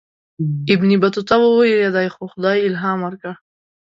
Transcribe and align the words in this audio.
ابن 0.73 0.89
بطوطه 1.01 1.35
ووېرېدی 1.39 2.07
خو 2.13 2.23
خدای 2.33 2.57
الهام 2.67 2.99
ورکړ. 3.03 3.33